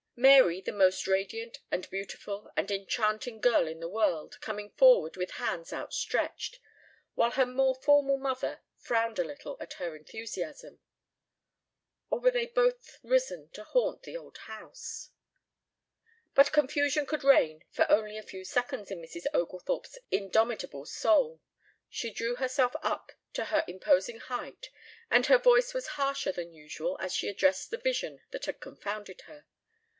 Mary, 0.15 0.61
the 0.61 0.71
most 0.71 1.07
radiant 1.07 1.59
and 1.71 1.89
beautiful 1.89 2.49
and 2.55 2.69
enchanting 2.69 3.39
girl 3.39 3.67
in 3.67 3.79
the 3.79 3.89
world, 3.89 4.39
coming 4.39 4.69
forward 4.71 5.15
with 5.15 5.31
hands 5.31 5.71
outstretched, 5.73 6.59
while 7.13 7.31
her 7.31 7.45
more 7.45 7.73
formal 7.73 8.17
mother 8.17 8.61
frowned 8.77 9.17
a 9.17 9.23
little 9.23 9.57
at 9.59 9.73
her 9.73 9.95
enthusiasm... 9.95 10.79
or 12.09 12.19
were 12.19 12.31
they 12.31 12.45
both 12.45 12.99
risen 13.03 13.49
to 13.49 13.63
haunt 13.63 14.03
the 14.03 14.17
old 14.17 14.37
house? 14.39 15.09
But 16.35 16.51
confusion 16.51 17.05
could 17.05 17.23
reign 17.23 17.63
for 17.71 17.89
only 17.89 18.17
a 18.17 18.23
few 18.23 18.43
seconds 18.43 18.91
in 18.91 19.01
Mrs. 19.01 19.25
Oglethorpe's 19.33 19.97
indomitable 20.11 20.85
soul. 20.85 21.41
She 21.89 22.11
drew 22.11 22.35
herself 22.35 22.75
up 22.83 23.11
to 23.33 23.45
her 23.45 23.63
imposing 23.67 24.19
height, 24.19 24.69
and 25.11 25.27
her 25.27 25.39
voice 25.39 25.73
was 25.73 25.89
harsher 25.95 26.31
than 26.31 26.53
usual 26.53 26.97
as 26.99 27.13
she 27.13 27.27
addressed 27.27 27.69
the 27.71 27.77
vision 27.77 28.21
that 28.31 28.45
had 28.45 28.59
confounded 28.59 29.21
her. 29.21 29.45